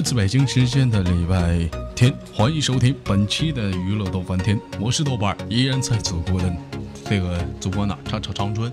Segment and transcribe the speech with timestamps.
[0.00, 6.50] 来自北京时间的礼拜天，欢迎收听本期的娱乐豆翻天，我是豆瓣，依然在祖国的
[7.06, 8.72] 这个祖国哪长长长春，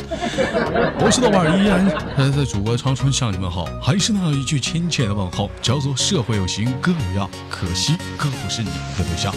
[1.02, 9.36] 我是豆瓣，依然还在祖国长春向你们好，还是那一句亲切的问候，叫做社会有型哥有样，可惜哥不是你的对象。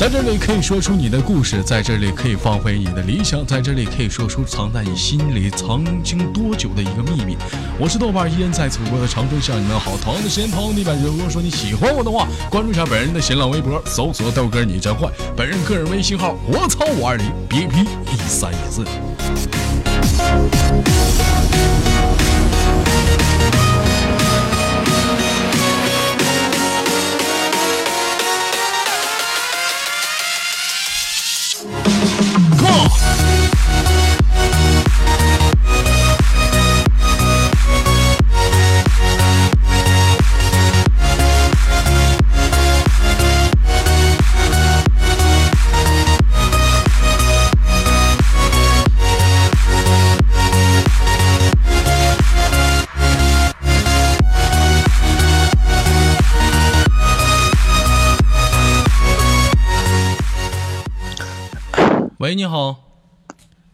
[0.00, 7.36] 在这里可以说出你的故事，在这里可以放飞你的理想，在这里可以说出藏在你心里曾经多久的一个秘密。
[7.78, 9.98] 我是豆瓣，依然在祖国的长春向你们好。
[9.98, 15.06] 同样的时间，同样的地点，如果说你喜欢我的话，关注一下本人的新浪微博，搜索豆哥你真坏。
[15.36, 18.82] 本人个人微信号：我操五二零 B P 一三一四。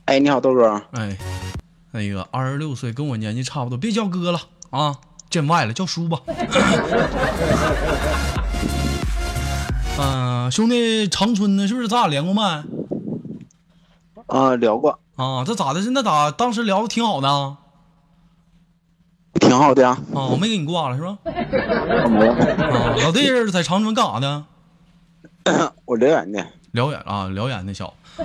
[0.07, 0.81] 哎，你好，豆哥。
[0.93, 1.17] 哎，
[1.91, 4.41] 那个二十六岁，跟我年纪差不多，别叫哥了
[4.71, 4.97] 啊，
[5.29, 6.21] 见外了，叫叔吧。
[9.99, 12.63] 嗯、 兄弟，长春的，是不是咱俩连过麦？
[14.27, 15.83] 啊、聊过，啊，这咋的？
[15.83, 17.59] 是那咋当时聊的挺好的啊？
[19.41, 19.99] 挺好的呀。
[20.15, 21.19] 啊，我没给你挂了是吧？
[21.25, 24.47] 啊，老弟儿在长春干啥呢？
[25.85, 26.47] 我辽源的。
[26.77, 27.93] 辽源啊，辽源那小子。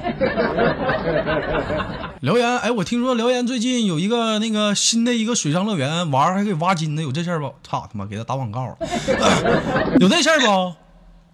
[2.20, 7.54] 辽源，哎，我听说辽源最近有一个那个新的一个水上乐园，玩儿还可以挖金子，有这事儿不？
[7.64, 8.78] 操他妈，给他打广告了，
[10.00, 10.74] 有这事儿不？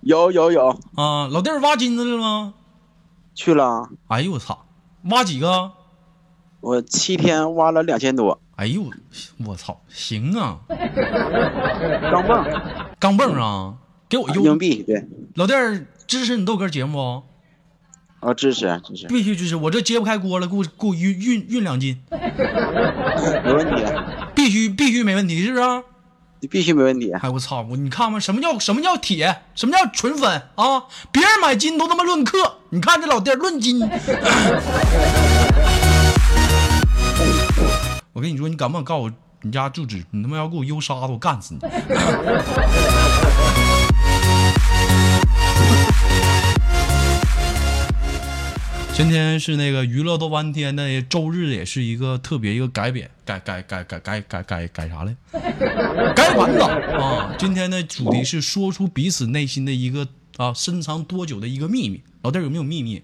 [0.01, 2.53] 有有有，啊，老弟儿挖金子了吗？
[3.33, 3.89] 去了。
[4.09, 4.65] 哎呦我操，
[5.09, 5.71] 挖几个？
[6.61, 8.83] 我七天挖了两千多，哎呦
[9.45, 10.57] 我操，行啊，
[12.11, 12.61] 钢镚，
[12.99, 13.73] 钢镚啊，
[14.09, 17.23] 给我邮硬币，对，老弟儿支持你豆哥节目
[18.21, 18.27] 不？
[18.27, 23.83] 啊，支持支持，必须支持，我这揭不开锅了，给我给我运运运两斤，没问题，
[24.33, 25.83] 必须必须没问题，是不是？
[26.39, 27.11] 你必须没问题。
[27.11, 30.83] 哎我操，我你看吧，什么叫什么叫铁，什么叫纯粉啊？
[31.11, 33.81] 别人买金都他妈论克，你看这老弟儿论斤。
[38.13, 40.03] 我跟你说，你敢不敢告诉我你家住址？
[40.11, 41.59] 你他妈要给我邮沙子，我干死你！
[48.97, 55.15] 今天是那个娱乐多半天的周日，也是一个特别一个改编改改改改改改改改啥嘞？
[56.15, 56.65] 改版了
[56.99, 57.35] 啊！
[57.37, 62.01] 今天的主题是说出彼此内心的一个啊深藏多久的一个秘密。
[62.23, 63.03] 老弟有没有秘密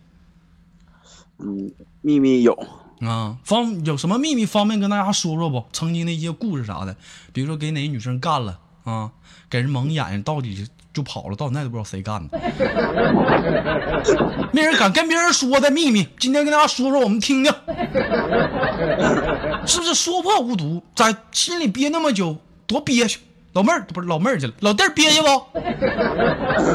[1.37, 1.71] 嗯，
[2.01, 2.57] 秘密有，
[3.01, 3.37] 啊？
[3.43, 5.63] 方有什么秘密方便跟大家说说不？
[5.71, 6.97] 曾经的一些故事啥的，
[7.31, 9.11] 比如说给哪个女生干了啊，
[9.49, 12.39] 给人蒙眼睛，到底就跑了，到现在都不知道谁干的，
[14.53, 16.07] 没人敢跟别人说的秘密。
[16.19, 17.53] 今天跟大家说说，我们听听，
[19.65, 20.83] 是不是说破无毒？
[20.95, 23.19] 在心里憋那么久，多憋屈。
[23.53, 25.27] 老妹儿不是老妹儿去了，老弟儿憋屈不？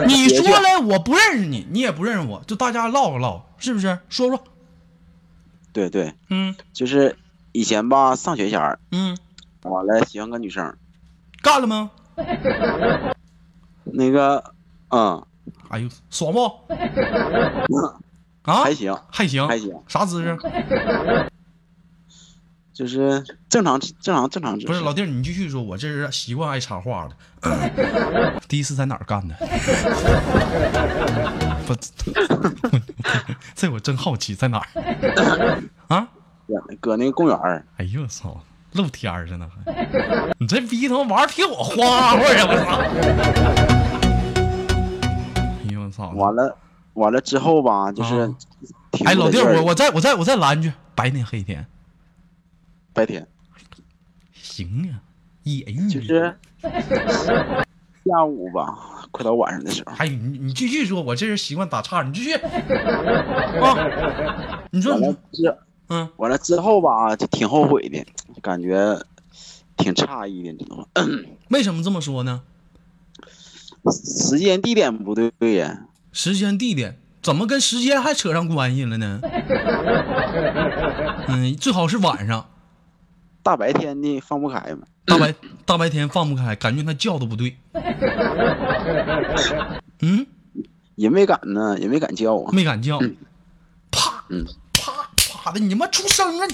[0.06, 3.98] 你说了，我不认识你，你也不认识我，就大家唠个唠，是不是？
[4.08, 4.44] 说说，
[5.72, 7.16] 对对，嗯就是
[7.50, 9.18] 以前吧，上学前儿，嗯，
[9.62, 10.76] 完了喜欢个女生，
[11.42, 11.90] 干了吗？
[13.84, 14.42] 那个，
[14.90, 15.24] 嗯，
[15.68, 16.46] 哎呦，爽不？
[18.42, 20.36] 啊，还行，还行，还行，啥姿势？
[22.72, 24.66] 就是正常正常正常姿势。
[24.68, 28.40] 不是老弟儿，你继续说，我这人习惯爱插话的。
[28.48, 29.34] 第一次在哪儿干的？
[31.66, 31.74] 不，
[33.54, 35.62] 这我真好奇，在哪儿？
[35.88, 36.08] 啊？
[36.80, 38.40] 搁那个公园儿，哎呦我操，
[38.72, 39.74] 露天儿着呢还！
[40.38, 42.46] 你这逼他妈玩儿挺有花活呀！
[42.48, 42.78] 我操！
[45.64, 46.10] 哎呦我操！
[46.10, 46.56] 完了
[46.94, 48.34] 完了之后吧，就是啊
[49.04, 51.66] 哎，老弟我我再我再我再拦句，白天黑天
[52.92, 53.26] 白天
[54.34, 55.00] 行啊，
[55.44, 56.36] 野浴就是
[58.04, 58.74] 下午吧，
[59.10, 62.32] 快到晚上的时候，哎，你你继续说，我这人习惯打岔，你继续
[63.60, 63.76] 啊。
[64.70, 65.56] 你说你之
[65.90, 68.04] 嗯，完了之后吧，就挺后悔的，
[68.40, 69.00] 感觉
[69.76, 70.86] 挺诧异的，你知道吗？
[71.50, 72.42] 为什么这么说呢？
[73.92, 79.20] 时间地点不对对呀，时间地点怎么跟时间还扯上关系了呢？
[81.28, 82.48] 嗯，最好是晚上，
[83.42, 84.86] 大白天的放不开嘛。
[85.06, 87.56] 大白大白天放不开，感觉他叫的不对。
[90.00, 90.26] 嗯，
[90.96, 92.50] 也没敢呢，也没敢叫啊。
[92.52, 92.98] 没敢叫，
[93.90, 94.44] 啪嗯
[94.74, 94.92] 啪
[95.42, 96.46] 啪的，你妈出声啊！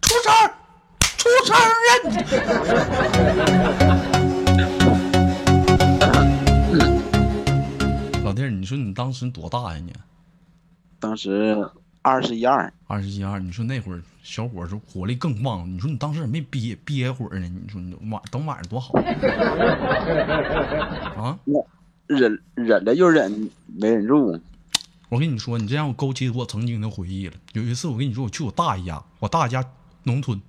[0.00, 0.50] 出声，
[1.26, 1.66] 出声啊！
[8.24, 9.92] 老弟儿，你说你当时多大呀你？
[11.00, 11.68] 当时
[12.02, 17.48] 二十一二，二十一二，你说那会儿小伙儿是活力更旺，你说你当时也没憋憋会儿呢？
[17.48, 18.94] 你说你晚等晚上多好
[21.16, 21.36] 啊！
[22.06, 24.40] 忍忍了又忍，没忍住。
[25.08, 27.34] 我跟你说，你这让我勾起我曾经的回忆了。
[27.52, 29.64] 有一次，我跟你说，我去我大爷家，我大爷家
[30.06, 30.40] 农村，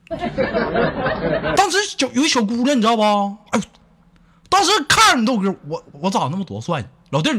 [1.56, 3.04] 当时小有一小姑娘，你知道吧？
[3.50, 3.66] 哎呦，
[4.50, 7.30] 当时看着你豆哥，我我长那么多帅，老弟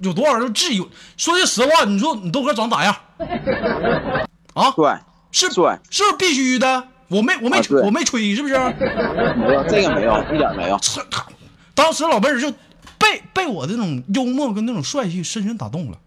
[0.00, 0.88] 有多少人质疑我？
[1.16, 2.94] 说句实话，你说你豆哥长咋样？
[4.54, 5.02] 啊，帅
[5.32, 6.86] 是帅，是不是必须的？
[7.08, 8.54] 我没我没、啊我没吹，是不是？
[8.54, 10.78] 没有这个没有，一点没有。
[10.78, 11.04] 这
[11.74, 12.48] 当时老妹儿就
[12.96, 15.98] 被被我这种幽默跟那种帅气深深打动了，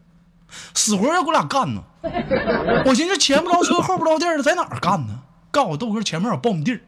[0.73, 1.83] 死活要跟我俩干呢。
[2.85, 5.19] 我寻思前不着村后不着店的，在哪儿干呢？
[5.51, 6.81] 告诉我豆哥前面有苞米地儿，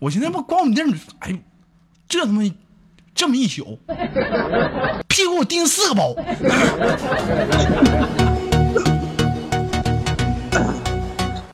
[0.00, 0.88] 我寻思他妈苞米地儿，
[1.20, 1.38] 哎呦，
[2.08, 2.42] 这他妈
[3.14, 3.78] 这么一宿，
[5.08, 6.14] 屁股我钉四个包。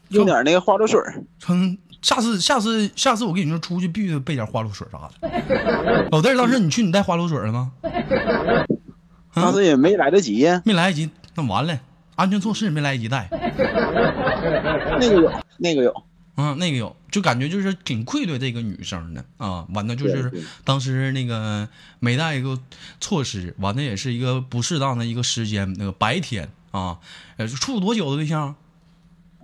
[0.09, 6.09] 用点那个花露水儿，嗯，下次下次下次我跟你说出去必须备点花露水啥的。
[6.11, 7.71] 老弟儿，当时你去你带花露水了吗？
[9.35, 10.63] 当时也没来得及呀。
[10.65, 11.79] 没来得及，那完了，
[12.17, 13.29] 安全措施也没来得及带。
[14.99, 15.95] 那个有，那个有。
[16.41, 19.67] 嗯，那个有，就感觉就是挺愧对这个女生的啊。
[19.75, 20.33] 完了就是
[20.63, 21.69] 当时那个
[21.99, 22.57] 没带一个
[23.01, 27.01] 措施，完了也是一个不适当的一个时间，那个白天啊，
[27.39, 28.55] 呃，处多久的对象？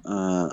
[0.05, 0.49] 嗯、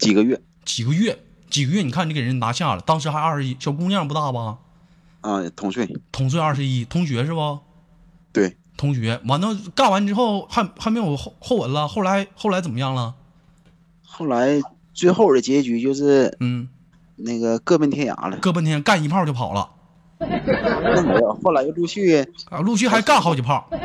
[0.00, 1.16] 几个月几个月，
[1.48, 4.58] 几个月，你看你给人拿下了，当时还二十一，小姑娘不大吧？
[5.20, 5.88] 啊，同岁。
[6.10, 7.60] 同岁二十一，同学是不？
[8.32, 13.14] 对，同学，完了干完之后还还没有后后文了，后来后来怎么样了？
[14.02, 14.60] 后来
[14.98, 16.68] 最后的结局就是嗯，
[17.14, 18.36] 那个各奔天涯了。
[18.38, 19.70] 各奔天干一炮就跑了，
[20.18, 23.64] 那没有，后来又陆续啊，陆续还干好几炮。
[23.70, 23.78] 哎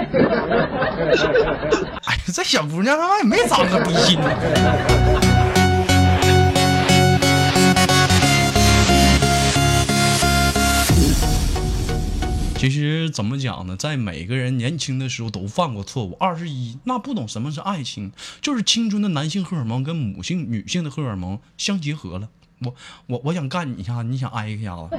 [2.18, 4.28] 呀，这小姑娘他妈也没长个逼心呢。
[12.64, 16.16] 其实怎么讲呢，在每个人年轻的时候都犯过错误。
[16.18, 22.30] 二十一，那不懂什么是爱情，就是青春的男性荷尔蒙跟母性女性的荷尔蒙相结合了。
[22.62, 22.74] 我
[23.08, 24.98] 我我想干你一下，你想挨一下子。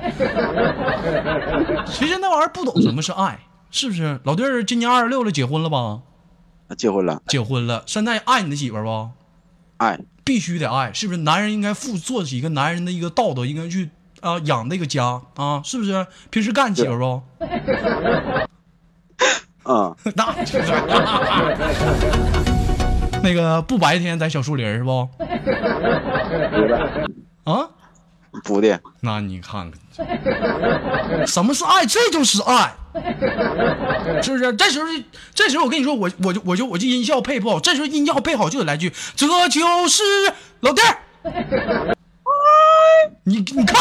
[1.87, 3.41] 其实那玩意儿不懂什么是爱，
[3.71, 4.21] 是不是？
[4.25, 6.03] 老弟儿今年二十六了，结婚了吧？
[6.77, 7.23] 结婚了。
[7.27, 9.09] 结婚了，现在爱你的媳妇儿不？
[9.79, 11.21] 爱，必须得爱，是不是？
[11.21, 13.89] 男人应该负做起一个男人的一个道德，应该去
[14.25, 16.07] 啊、养那个家啊，是不是？
[16.31, 17.23] 平时干你媳妇儿不？
[19.71, 20.73] 啊， 那就是。
[23.23, 25.09] 那个不白天在小树林是不？
[27.45, 27.69] 啊，
[28.45, 29.79] 不的，那你看看，
[31.27, 31.85] 什么是爱？
[31.85, 32.73] 这就是爱，
[34.23, 34.55] 是不是？
[34.55, 34.87] 这时候，
[35.35, 40.03] 这时候我跟你说，我我就我就我就音效配不好，这时候音效配好就得来句，这就是
[40.61, 41.94] 老弟儿。
[43.25, 43.75] 你你看看，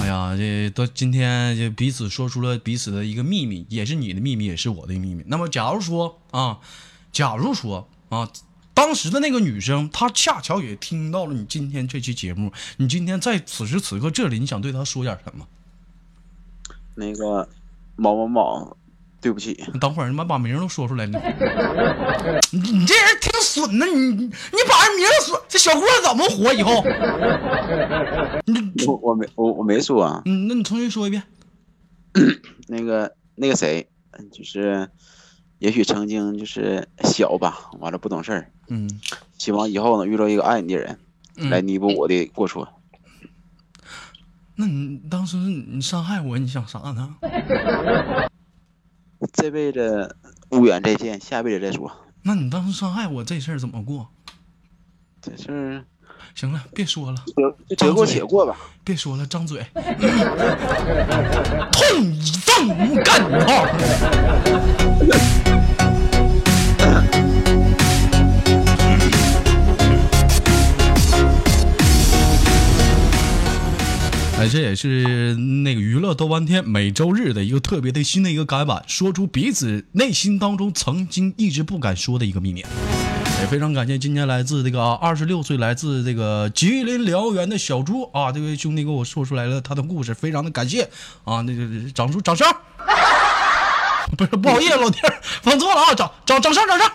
[0.00, 5.22] 哎呀，这都今天就彼此说出了彼此的一个秘密，也是你的秘密，也是我的秘密。
[5.26, 6.58] 那么，假如说啊，
[7.12, 8.28] 假如说啊，
[8.74, 15.46] 当时的那个女生，她恰巧也听到了你今天这期节目，你今天在此时此刻这里，你想对她说点什么？
[16.96, 17.48] 那个
[17.96, 18.76] 某某某，
[19.24, 21.18] 对不起，你等会儿你妈把名儿都说出来了，
[22.52, 24.28] 你 你这人挺损的，你你
[24.68, 26.84] 把人名儿说，这小姑娘怎么活以后？
[28.44, 30.20] 你我我没我我没说啊。
[30.26, 31.22] 嗯，那你重新说一遍。
[32.68, 34.90] 那个那个谁，嗯就是
[35.58, 39.00] 也许曾经就是小吧，完了不懂事儿，嗯
[39.38, 40.98] 希望以后能遇到一个爱你的人，
[41.38, 42.68] 嗯来弥补我的过错。
[44.56, 47.16] 那你当时你伤害我，你想啥呢？
[49.32, 50.16] 这辈子
[50.50, 51.90] 无缘再见，下辈子再说。
[52.22, 54.08] 那你当时伤害我这事儿怎么过？
[55.20, 55.84] 这事儿
[56.34, 57.16] 行了，别说了，
[57.68, 58.56] 就得过且过吧。
[58.82, 59.64] 别说了，张嘴，
[61.72, 62.68] 痛一放
[63.02, 63.66] 干你炮。
[74.48, 82.64] 这也是那个娱乐多半天每周日的一个特别的新的一个改版，说出彼此内心当中曾经一直不敢说的一个秘密。
[83.40, 90.88] 也非常感谢今天来自这个二十六岁来自这个吉林辽源的小猪啊，这位兄弟给我说出来了他的故事，非常的感谢
[91.24, 92.46] 啊，那个掌声掌声，
[94.16, 94.98] 不是不好意思，老弟
[95.42, 96.90] 放错了啊，掌掌掌声掌声。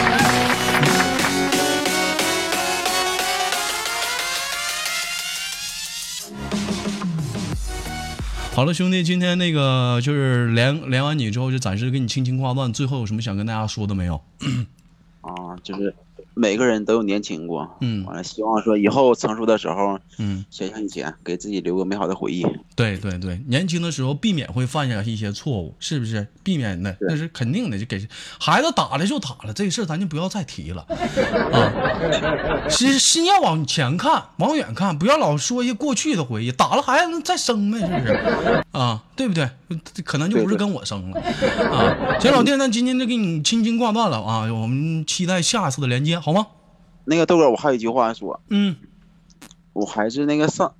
[8.54, 12.72] 好了，兄弟，今天那个就是连连完你之后，就暂时给你轻轻挂断。
[12.72, 14.14] 最后有什么想跟大家说的没有？
[15.22, 15.92] 啊，就是
[16.34, 22.44] 每个人都有年轻过，嗯完了，希望说以后成熟的时候，嗯，想想以前，给自己留个美好的回忆。
[22.74, 26.26] 对对对，年轻的时候避免会犯下一些错误，是不是？
[26.42, 28.06] 避免的那是肯定的，就给
[28.38, 30.84] 孩子打了就打了，这个事儿咱就不要再提了
[31.52, 31.72] 啊。
[32.68, 36.50] 心心要往前看，往远看，不要老说一些过去的回忆。
[36.52, 38.64] 打了孩子能再生呗，是不是？
[38.72, 39.48] 啊，对不对？
[40.04, 42.18] 可能就不是跟我生了啊。
[42.20, 46.46] 行，老弟，那今天就给你轻轻挂断了啊，我们期待下次的连接，好吗？
[47.04, 48.76] 那个豆哥，我还有一句话说，嗯
[49.72, 50.72] 我还是那个上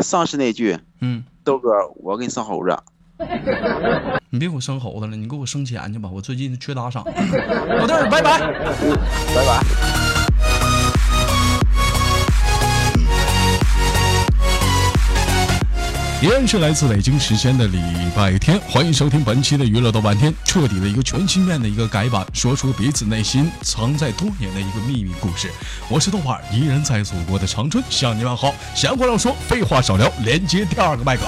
[0.00, 2.76] 上次那句，嗯，豆哥，我给你生猴子。
[4.30, 7.04] 你别给我生猴子了，你给我生钱去吧，我最近缺打赏。
[7.04, 8.40] 老弟，拜拜。
[8.40, 9.99] 拜拜。
[16.22, 17.80] 依然是来自北京时间的礼
[18.14, 25.50] 拜天，欢迎收听本期的娱乐豆瓣天，彻底的一个全新面的一个改版，说出彼此内心藏在多年的一个秘密故事。
[25.88, 28.54] 我是豆瓣儿，依然在祖国的长春向你问好。
[28.74, 31.22] 闲话少说，废话少聊，连接第二个麦克。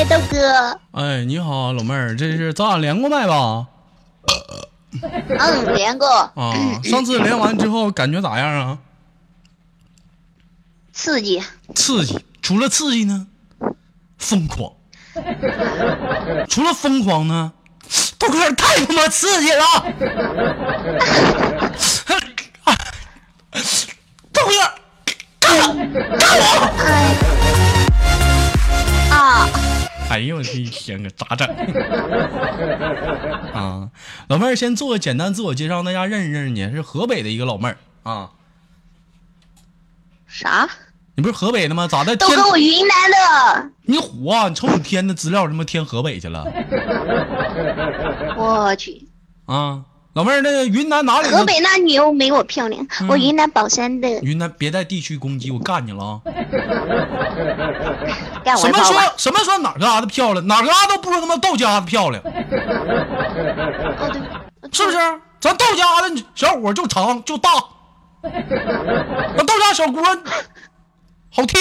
[0.00, 3.66] 喂，豆哥，哎，你好，老妹儿，这是咱俩连过麦吧？
[5.02, 8.78] 嗯，连过，啊，上次连完之后感觉咋样啊？
[10.94, 11.42] 刺激，
[11.74, 13.26] 刺激，除了刺激呢，
[14.16, 14.72] 疯狂。
[16.48, 17.52] 除了疯狂呢，
[18.18, 19.64] 豆哥太他妈刺激了！
[24.32, 24.52] 豆哥，
[25.40, 25.74] 干我，
[26.18, 27.19] 干我！
[30.10, 31.46] 哎，呦我的一天啊咋整？
[33.54, 33.88] 啊，
[34.28, 38.30] 老妹儿先做个简单自我介绍，大家认识认识你，是河北的一个老妹儿啊。
[40.26, 40.68] 啥？
[41.14, 41.86] 你不是河北的吗？
[41.86, 42.16] 咋的？
[42.16, 44.48] 都跟，我云南的，你虎啊！
[44.48, 46.44] 你瞅你填的资料，他妈填河北去了
[48.36, 49.06] 我去，
[49.46, 49.84] 啊！
[50.14, 51.38] 老妹儿，那个云南哪里的？
[51.38, 56.20] 河北那女又没我漂亮，嗯我云南保山的，云南别在地区攻击，我干你了啊！
[58.44, 58.82] 干我什么。
[58.82, 62.32] 说什么说哪个嘎达漂亮，哪个嘎达都不如他妈道家的漂亮，哦
[64.12, 64.20] 对，
[64.72, 64.98] 是不是？
[65.40, 67.48] 咱道家的小伙就长就大，
[68.22, 70.18] 咱道家小姑娘
[71.30, 71.60] 好听。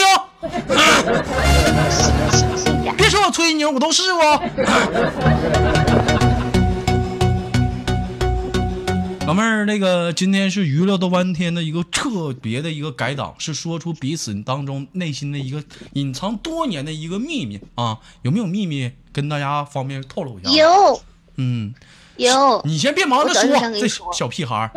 [2.97, 4.41] 别说我吹牛，我都试过。
[9.29, 21.01] 老妹儿，那个今天是娱乐的弯天的一个特别的一个改档，是说出彼此当中内心的一个隐藏多年的一个秘密啊，有没有秘密跟大家方便透露一下？，有。
[21.35, 21.75] 嗯，
[22.19, 23.43] 有，你先别忙着说，
[23.79, 24.69] 这小屁孩儿。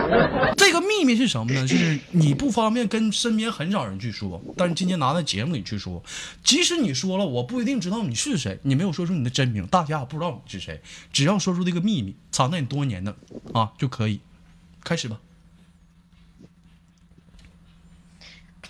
[0.56, 1.66] 这个秘密是什么呢？
[1.66, 6.02] 就是你不方便跟身边很少人去说，但是今天拿在节目里去说。
[6.44, 10.80] 即使你说了，我不一定知道你是谁，你没有说出你的真名，大家也不知道你是谁。
[11.12, 13.16] 只要说出这个秘密，藏在你多年的
[13.54, 14.20] 啊就可以。
[14.84, 15.16] 开始吧。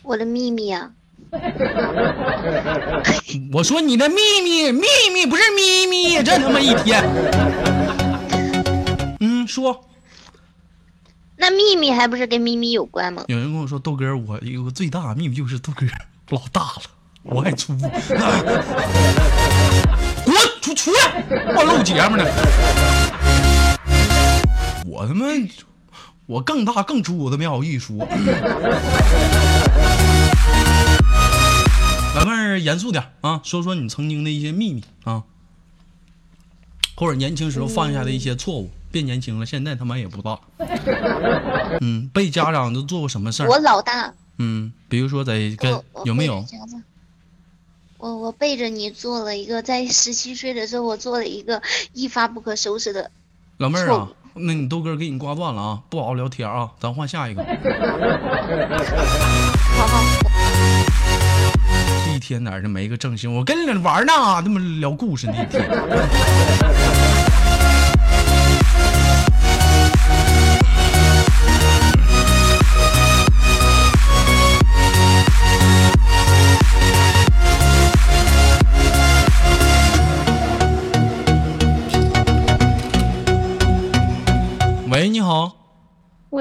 [0.02, 0.90] 我的秘密啊，
[3.52, 7.02] 我说你的秘密，秘密不是咪咪，这他妈一天。
[9.42, 9.88] 嗯，说。
[11.36, 13.24] 那秘密还不是跟咪咪有关吗？
[13.26, 15.84] 有人跟我说豆哥，我有个最大的秘密就是豆哥
[16.28, 16.82] 老大了，
[17.22, 17.76] 我爱粗。
[20.24, 21.24] 滚出出来！
[21.56, 22.24] 我录节目呢。
[24.86, 25.26] 我他妈，
[26.26, 28.06] 我更大更粗，我都没好意思说。
[32.14, 35.24] 老妹儿，严肃点啊，说说你曾经的一些秘密啊，
[36.94, 40.38] 或者年轻时候犯下的一些错误，变年轻了，现在他妈也不大。
[41.80, 43.48] 嗯，被家长都做过什么事儿？
[43.48, 46.44] 我老大，嗯，比如说在跟有没有
[47.96, 51.62] 我我背着你做了一个，在十七岁的时候，我做了一个
[51.94, 53.10] 一发不可收拾的。
[53.56, 57.42] 老妹儿啊，那你豆哥给你挂断了啊，不好好聊天啊，咱换下一个。
[59.78, 60.02] 好 好，
[62.14, 65.62] 一天哪儿就没个正形，我跟你玩呢，这么聊故事那一天。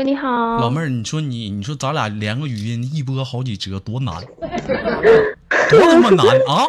[0.02, 4.16] 喂，你好，老妹儿，你说你，你说咱俩连个语音一播好几折，多难，
[5.70, 6.66] 多他妈难啊！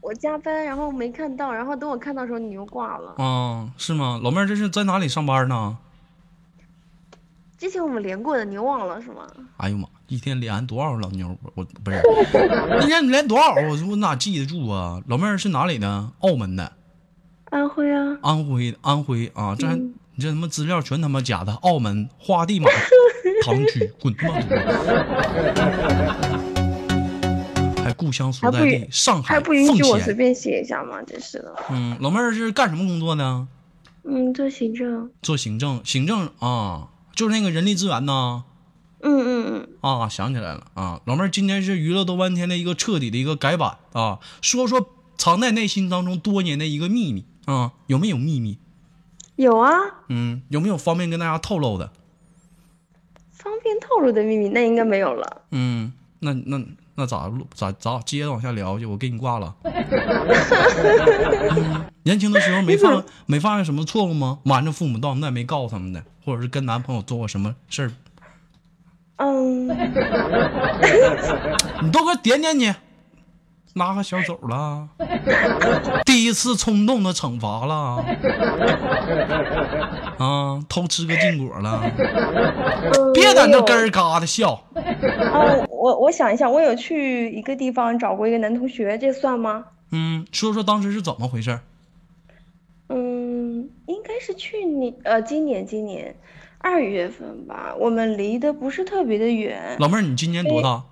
[0.00, 3.14] 我加班，然后没看到，然后等我看到的时候你又挂了。
[3.24, 4.18] 啊，是吗？
[4.24, 5.78] 老妹儿，这是在哪里上班呢？
[7.56, 9.24] 之前我们连过的，你又忘了是吗？
[9.58, 11.38] 哎呦妈，一天连多少老妞？
[11.54, 12.02] 我不是，
[12.82, 13.54] 一天连多少？
[13.54, 15.00] 我我哪记得住啊？
[15.06, 16.10] 老妹儿是哪里的？
[16.22, 16.72] 澳门的，
[17.50, 22.70] 安徽啊，安徽的，安徽啊，这还、嗯你这他妈资料全他妈假的，澳门花地马
[23.44, 24.34] 堂区，滚他妈！
[27.82, 30.14] 还故乡所在地上海还不允许奉我随。
[30.14, 31.02] 便写一下吗？
[31.02, 31.52] 真是的。
[31.70, 33.48] 嗯，老妹儿是干什么工作呢？
[34.04, 35.10] 嗯，做行政。
[35.20, 38.44] 做行政，行政啊，就是那个人力资源呐。
[39.00, 48.58] 嗯嗯嗯，啊，想起来了啊，老妹儿，今天是娱乐多半天的一个彻底的一个改版啊，说说藏在内心当中多年的一个秘密啊，有没有秘密？
[49.36, 49.70] 有啊，
[50.08, 51.90] 嗯，有没有方便跟大家透露的？
[53.32, 55.42] 方便透露的秘密那应该没有了。
[55.50, 56.60] 嗯，那那
[56.94, 58.86] 那咋录咋咋接着往下聊去？
[58.86, 59.54] 我给你挂了。
[59.64, 64.38] 嗯 年轻的时候没犯没犯下什么错误吗？
[64.44, 67.90] 瞒着父母到现在没告诉他们的，或者是跟男朋友做过什么事儿？
[69.16, 69.68] 嗯，
[71.82, 72.72] 你都给我点点你，
[73.74, 74.88] 拉个小手了，
[76.06, 78.04] 第一次冲动的惩罚了，
[80.18, 81.82] 啊，偷吃个禁果了，
[82.94, 84.62] 嗯别在那我有咯儿嘎的笑。
[84.72, 89.64] 哦，我我想一下，我有去一个地方找过一个男同学，这算吗？
[89.90, 91.58] 嗯，说说当时是怎么回事？
[92.88, 96.14] 嗯，应该是去年呃，今年今年
[96.58, 97.74] 二月份吧。
[97.78, 99.76] 我们离得不是特别的远。
[99.80, 100.82] 老妹儿，你今年多大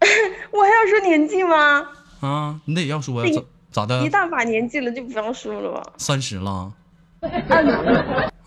[0.50, 1.88] 我还要说年纪吗？
[2.20, 2.60] 啊？
[2.64, 3.32] 你得要说呀，
[3.70, 4.08] 咋咋的一？
[4.08, 5.92] 大把年纪了，就不要说了吧。
[5.96, 6.72] 三十了
[7.20, 7.30] 嗯，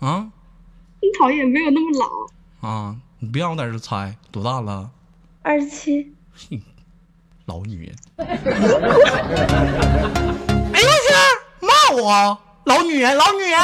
[0.00, 0.30] 啊
[1.00, 2.68] 你讨厌，没有那么老。
[2.68, 2.96] 啊！
[3.18, 4.90] 你别让我在这猜，多大了？
[5.42, 6.12] 二十七，
[7.46, 7.94] 老女人。
[8.18, 8.36] 哎
[10.80, 11.12] 呦我去，
[11.60, 13.58] 骂我老女人，老女人。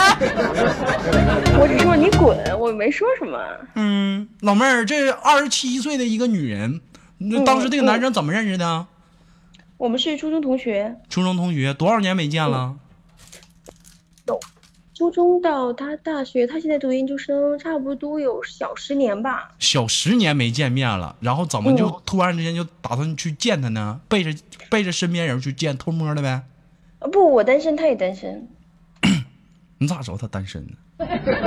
[1.60, 3.38] 我只说你滚，我没说什么。
[3.74, 6.80] 嗯，老妹儿，这二十七岁的一个女人，
[7.18, 8.86] 那嗯当时这个男生怎么认识的？
[9.76, 12.76] 我们是初中同学，初中同学，多少年没见了？
[14.26, 14.40] 有
[14.94, 19.54] 初中到他大学，他现在读研究生，差不多有小十年吧。
[19.60, 24.00] 小十年没见面了，然后怎么就嗯突然之间就打算去见他呢？
[24.08, 24.36] 背着
[24.68, 26.42] 背着身边人去见，偷摸的呗？
[26.98, 28.48] 呃不，我单身，他也单身，
[29.78, 30.72] 你咋知道他单身呢？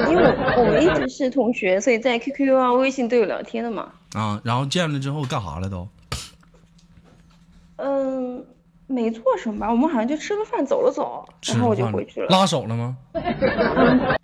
[0.09, 3.91] 因为我我们一直是同学，所以在 QQ 啊、微信都有聊天的嘛。
[4.13, 5.87] 啊，然后见了之后干啥了都？
[7.77, 8.45] 嗯，
[8.87, 12.27] 没做什么吧，我们好像就吃个饭走了走，吃然后我就回去了。
[12.27, 12.97] 拉手了吗？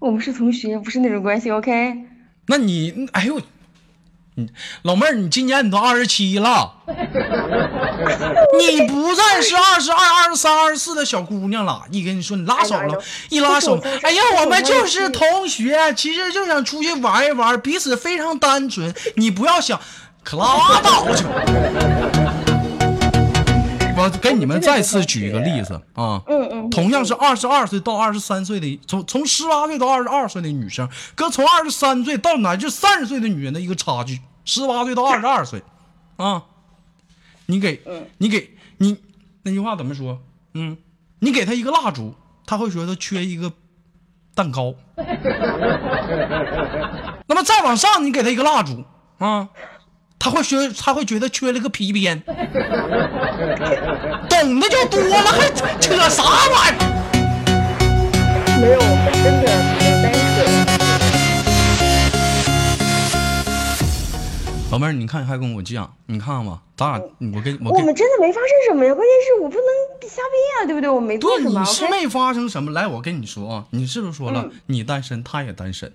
[0.00, 2.06] 我们是同学，不是那种关系，OK？
[2.46, 3.40] 那你，哎呦，
[4.34, 4.48] 你
[4.82, 6.94] 老妹儿，你今年你都二十七了， 你
[8.86, 11.82] 不再是二十二、二十三、二十四的小姑娘了。
[11.90, 18.94] 一跟你说你拉手了一拉手哎呀，我们就是同学，其实就想出去玩一玩，彼此非常单纯。
[19.16, 19.78] 你不要想，
[20.24, 21.32] 可拉倒去吧。
[24.02, 35.62] 我给你们再次举一个例子啊，嗯嗯，同样是二十二岁到二十三岁的，从从十八岁到二十二岁的女生，跟从二十三岁到乃至三十岁的女人的一个差距，十八岁到二十二岁，
[36.16, 36.42] 啊，
[37.46, 37.80] 你给，
[38.18, 38.96] 你给你
[39.44, 40.18] 那句话怎么说？
[40.54, 40.76] 嗯，
[41.20, 43.52] 你给她一个蜡烛，她会觉得缺一个
[44.34, 44.74] 蛋糕。
[47.28, 48.84] 那么再往上，你给她一个蜡烛
[49.18, 49.48] 啊，
[50.24, 52.22] 他会觉他会觉得缺了个皮鞭。
[54.30, 56.78] 懂的就多了，还扯啥玩意儿？
[58.60, 60.38] 没有，我们真的没有单身。
[64.70, 67.00] 老妹儿，你看还跟我犟，你看吧，咱俩
[67.34, 69.66] 我跟我我们真的没发生什么呀，关键是我不能
[70.08, 70.88] 瞎编啊，对不对？
[70.88, 72.70] 我没做对，什么你是没发生什么。
[72.70, 75.92] 来，我跟你说啊，你是不是说了、嗯你单身，他也单身？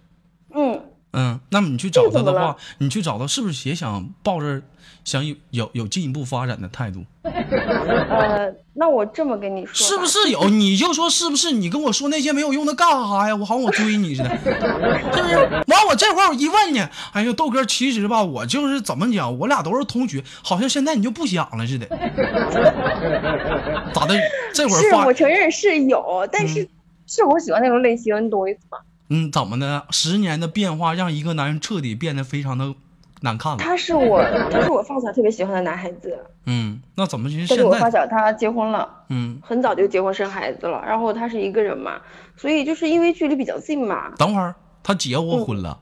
[1.18, 4.62] 嗯，嗯，那么你去找他的话你去找他是不是也想抱着
[5.04, 7.04] 想有有有进一步发展的态度？
[7.24, 10.50] 呃，那我这么跟你说，是不是有？
[10.50, 11.52] 你就说是不是？
[11.54, 13.36] 你跟我说那些没有用的干啥呀？
[13.36, 14.30] 我好像我追你似的，
[15.16, 15.36] 是不是？
[15.68, 16.80] 完我这会儿我一问你，
[17.14, 21.88] 哎呀，豆哥，其实吧，我就是怎么讲，我俩都是同学，好像现在你就不想了似的，
[23.94, 24.16] 咋的？
[24.54, 26.68] 这会儿发是我承认是有，但是
[27.06, 28.78] 是我喜欢那种类型，你懂我意思吗？
[29.10, 29.86] 嗯，怎么的？
[29.90, 32.74] 十年的变化让一个男人彻底变得非常的
[33.22, 33.58] 难看了。
[33.58, 38.00] 他是我，他是我发小特别喜欢的男孩子，嗯，那怎么就但是我发现在？
[38.02, 39.06] 小他结婚了。
[39.10, 42.02] 嗯，很早就结婚生孩子了，然后他是一个人嘛，
[42.36, 45.80] 所以就是因为距离比较近嘛，等会儿他结过婚了、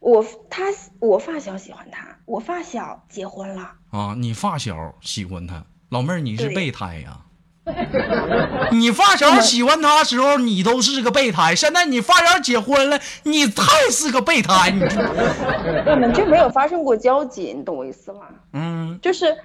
[0.00, 0.64] 我他
[0.98, 4.14] 我发小喜欢他，我发小结婚了，啊？
[4.18, 7.20] 你发小喜欢他，老妹儿你是备胎呀？
[8.72, 11.54] 你发小喜欢他的时候，你都是个备胎。
[11.54, 14.70] 现在你发小结婚了，你太是个备胎。
[14.74, 18.20] 你这，我们就没有发生过交集，你懂我意思吗？
[18.52, 19.36] 嗯，就是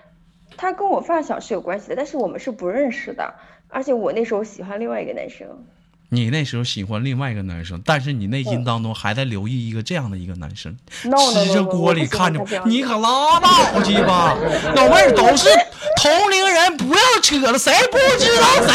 [0.58, 3.34] 他跟我发小是有关系的，但是我们是不认识的，
[3.70, 5.48] 而且我那时候喜欢另外一个男生，
[6.12, 10.76] 你那时候喜欢另外一个男生，但是你内心当中还在留意一个这样的一个男生。
[11.04, 14.36] 吃着锅里看着你可拉倒去吧，
[14.76, 15.48] 老妹儿都是
[16.02, 18.74] 同龄人，不要扯了，谁不知道谁？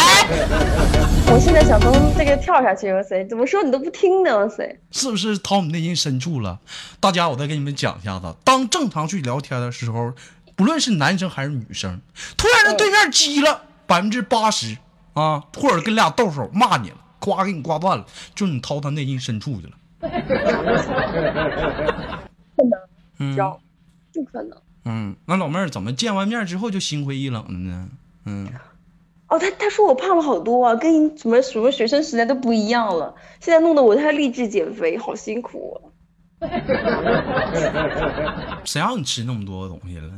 [1.33, 6.61] 我现在想从这个跳下去，哇塞，怎么说你都不听呢，哇塞，是不是掏你内心深处了？
[7.01, 10.13] 大家，我再给你们讲一下子，当正常去聊天的时候，
[10.55, 12.01] 不论是男生还是女生，
[12.37, 14.77] 突然间对面激了百分之八十
[15.15, 19.73] 啊，或者跟俩动手骂你了，夸给你刮断了，就是你掏他内心深处去了。
[22.55, 22.79] 不能
[23.19, 23.59] 嗯交，
[24.13, 24.59] 不可能。
[24.85, 27.89] 嗯，那老妹儿怎么见完面之后就心灰意冷了呢？
[28.27, 28.47] 嗯，
[29.29, 35.89] 哦，他他说我胖了好多啊，跟什么什么学生时代都不一样了，现在弄得我太励志减肥，好辛苦啊。
[38.65, 40.11] 谁让你吃那么多东西了？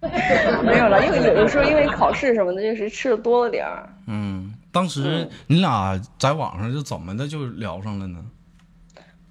[0.64, 3.86] 没有了，因为有的时候因为考试什么的，就是吃的多了点儿。
[4.06, 8.24] 嗯，当时你俩在网上就怎么的就聊上了呢？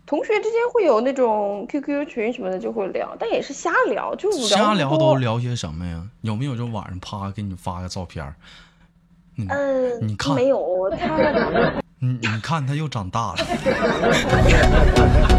[0.05, 6.03] 同学之间会有那种 QQ 群什么的就会聊，但也是瞎聊，就聊瞎聊都聊些什么呀？
[6.21, 8.33] 有没有就晚上啪给你发个照片？
[9.37, 13.37] 嗯，嗯，你看没有他，你你看他又长大了，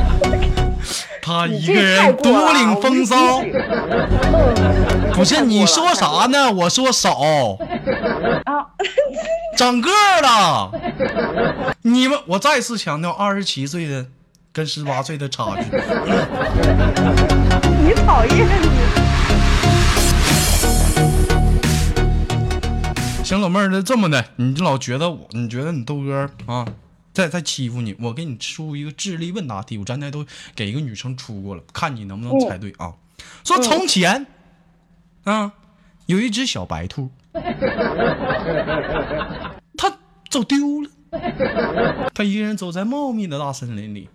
[1.23, 3.43] 他一个人独领风骚。
[5.15, 6.27] 不是你说啥？
[6.27, 6.51] 呢？
[6.51, 7.13] 我说少，
[8.45, 8.67] 啊，
[9.57, 10.73] 长个儿了。
[11.83, 14.07] 你们，我再次强调，二十七岁的
[14.53, 15.63] 跟十八岁的差距。
[17.85, 18.69] 你讨厌你。
[23.23, 26.67] 行，老妹儿，那这么的，你就老觉得我，你觉得你豆哥啊，
[27.21, 32.95] 在在欺负你，我给你出一个智力问答题，我刚才都给一个女生出过了，看你能不能猜对啊？
[33.45, 34.27] 说从前，
[35.25, 35.53] 啊，
[36.07, 37.11] 有一只小白兔，
[39.77, 39.99] 它
[40.31, 40.91] 走丢了，
[42.15, 44.09] 它一个人走在茂密的大森林里，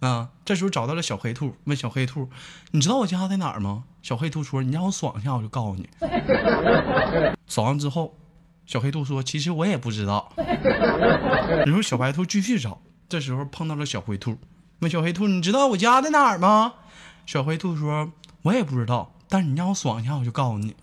[0.00, 2.30] 啊，这时候找到了小黑兔，问小黑兔，
[2.70, 3.84] 你知道我家在哪儿吗？
[4.00, 5.86] 小黑兔说，你让我爽一下，我就告诉你。
[7.46, 8.16] 爽完之后，
[8.72, 10.32] 小黑兔说：“其实我也不知道。”
[11.66, 14.38] 然后小白兔继续找，这时候碰到了小灰兔，
[14.78, 16.72] 问小黑兔：“你知道我家在哪儿吗？”
[17.26, 20.74] 小灰兔说：“我也不知道，但是你让我爽一下，我就告诉你。”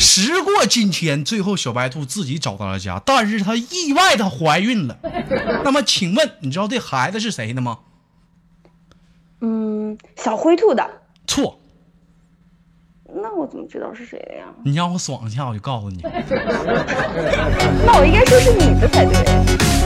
[0.00, 4.98] 时过境迁，最后小白兔自己找到了家，但是她意外的怀孕了。
[5.62, 7.78] 那么，请问你知道这孩子是谁的吗？
[9.42, 10.90] 嗯，小灰兔的，
[11.28, 11.59] 错，
[13.14, 14.44] 那我怎么知道是谁的呀？
[14.64, 15.98] 你让我爽一下，我就告诉你。
[17.86, 19.79] 那我应该说是你的才对。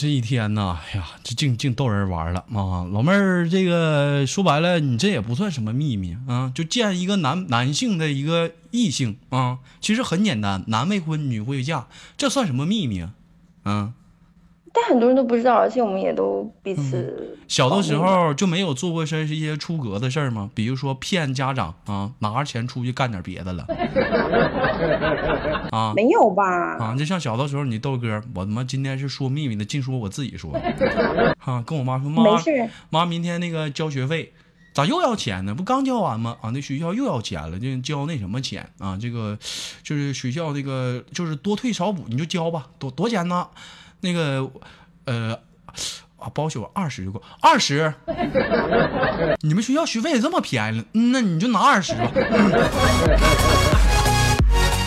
[0.00, 2.88] 这一天呐，哎呀，这净净逗人玩了啊！
[2.90, 11.86] 老妹儿，这个说白了，你这也不算什么秘密啊，就见一个男男性的一个异性啊，其实很简单，男未婚女未嫁，
[12.16, 13.12] 这算什么秘密啊？
[13.62, 13.92] 啊，
[14.72, 20.48] 但很多人都不知道，而且我们也都彼此小的时候就没有做过些一些出格的事儿吗？
[20.54, 23.66] 比如说骗家长啊，拿着钱出去干点别的了
[25.72, 26.44] 啊没有吧？
[26.78, 26.94] 啊！
[26.96, 30.54] 就像小的时候，你豆哥，我他妈今天是说秘密的，净说我自己说
[31.44, 34.32] 啊，跟我妈说妈没事，妈，明天那个交学费，
[34.72, 35.52] 咋又要钱呢？
[35.52, 36.36] 不刚交完吗？
[36.40, 38.96] 啊，那学校又要钱了，就交那什么钱啊？
[39.00, 39.36] 这个
[39.82, 43.48] 就是学校那个就是多退少补，你就交吧，多多少钱呢？
[44.00, 44.50] 那个
[45.04, 45.38] 呃
[46.16, 47.92] 啊，包修二十就够，二十。
[49.40, 50.84] 你们学校学费也这么便宜了？
[50.92, 52.10] 那你就拿二十吧。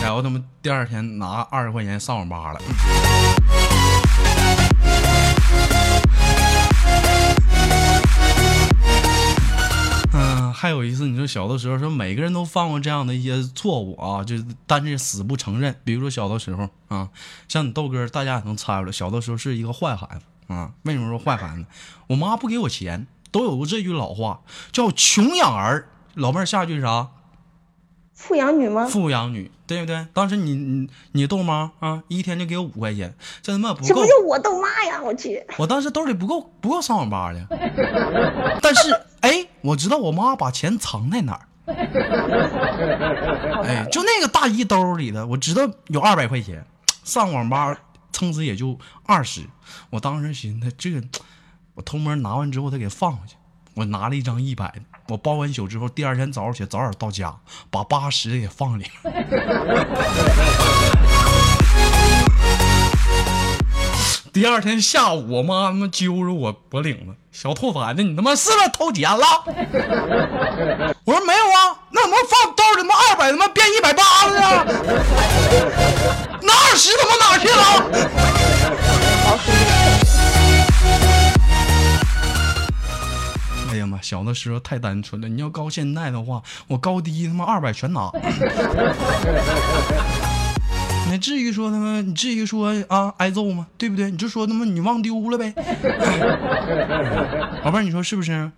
[0.02, 2.60] 然后他们第二天拿二十块钱上网吧了。
[10.64, 15.78] 还有一次，你说小的时候，说每个人都犯过这样的一些错误啊，就是但是死不承认。
[15.84, 17.10] 比如说小的时候啊，
[17.48, 20.72] 像你豆哥，大家也能猜出来，小的时候是一个坏孩子啊。
[20.84, 21.66] 为什么说坏孩子？
[22.06, 24.40] 我妈不给我钱，都有过这句老话
[24.72, 25.90] 叫“穷养儿”。
[26.16, 27.08] 老妹儿，下句是啥？
[28.14, 28.86] 富养女吗？
[28.86, 30.06] 富养女，对不对？
[30.14, 34.00] 当时你你你豆妈啊，一天就给我五块钱，这他妈不够这不。
[34.06, 35.02] 就我豆妈呀！
[35.02, 37.46] 我去，我当时兜里不够不够上网吧的，
[38.62, 41.48] 但是哎，我知道我妈把钱藏在哪儿，
[43.64, 46.62] 哎，就那个大衣兜里的，我知道有二百块钱，
[47.02, 47.74] 上网吧
[48.12, 49.40] 撑死也就二十。
[49.88, 51.02] 我当时寻思，这个
[51.74, 53.36] 我偷摸拿完之后他给放回去。
[53.72, 57.34] 我拿了一张一百的，我包完宿之后，第二天早上起来早点到家，
[57.70, 59.14] 把八十的也放里面。
[64.34, 69.24] 第二天下午，我妈他妈揪着我脖领子，小兔崽子，你他妈是不是偷钱了？
[71.06, 74.64] 我说没有啊，那怎么放兜里他妈二百他妈变一百八了呢？
[76.42, 77.62] 那二十他妈哪去了？
[83.70, 85.28] 哎呀妈，小的时候太单纯了。
[85.28, 88.10] 你要高现在的话，我高低他妈二百全拿。
[91.24, 93.66] 你至于说他妈，你至于说啊挨揍吗？
[93.78, 94.10] 对不对？
[94.10, 95.54] 你就说他妈你忘丢了呗。
[97.64, 98.50] 宝贝儿，你说是不是？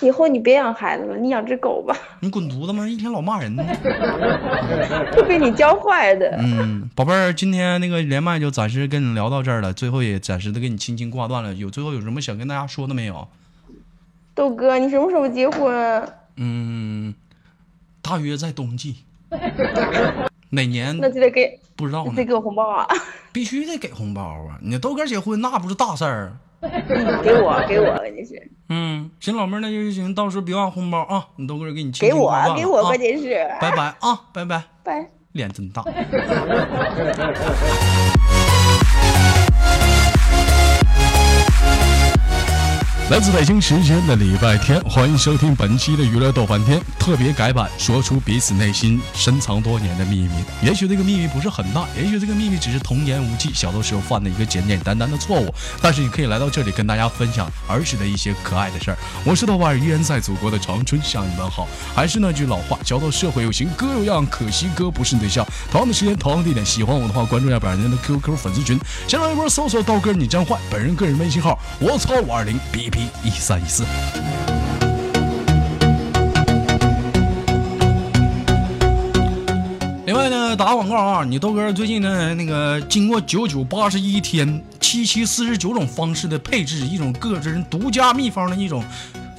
[0.00, 2.88] 以后你别养孩子了，你养只狗吧，你滚犊子吗？
[2.88, 3.62] 一天老骂人呢。
[5.12, 6.34] 会被你教坏的。
[6.38, 11.54] 嗯，宝贝儿，今天那个连麦就暂时跟你聊到这儿了，最后也暂时的给你轻轻挂断了。
[11.54, 13.28] 有最后有什么想跟大家说的没有？
[14.34, 16.08] 豆哥，你什么时候结婚？
[16.36, 17.14] 嗯，
[18.00, 18.96] 大约在冬季。
[20.50, 22.24] 哪年那就得给，不知道呢得？
[22.24, 22.86] 给我红包啊！
[23.32, 24.58] 必须得给红包啊！
[24.62, 26.36] 你豆哥结婚那不是大事儿。
[26.60, 26.70] 嗯
[27.22, 31.26] 给我，给我，你是嗯，行，老妹儿，那就行，到时候别忘红包啊！
[31.36, 35.06] 你豆哥给你轻给我给我，啊关键是，拜拜啊，拜拜，拜。
[35.32, 35.84] 脸真大。
[43.08, 50.32] 来自北京时间的礼拜天，欢迎收听本期的娱乐逗翻天特别改版，说出彼此内心深藏多年的秘密。
[50.60, 55.54] 也许这个秘密不是很大，也许这个秘密只是童言无忌，小的时候犯的一个简简单单的错误。
[55.80, 58.98] 但是你可以来到这里跟大家分享儿时的一些可爱的事儿。
[59.24, 61.68] 我是豆瓣儿，依然在祖国的长春向你们好。
[61.94, 65.46] 还是那句老话，交到社会有型哥有样，可惜哥不是你对象。
[65.70, 73.84] 同样的时间，同样的地点，喜欢我的话，关注一下本人的 QQ 粉丝群，新浪微博搜索刀哥你真坏，本人个人微信号我操五二零 B P 一三一四。
[80.06, 88.82] 另外呢，打个广告啊，你豆哥最近呢，那个经过九九八十一天、七七四十九种方式的配置，一种个人独家秘方的一种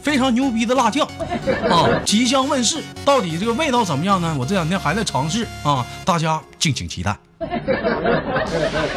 [0.04, 1.08] 非常牛逼的辣酱
[1.68, 2.84] 啊，即将问世。
[3.04, 4.36] 到底这个味道怎么样呢？
[4.40, 7.18] 我这两天还在尝试啊，大家敬请期待。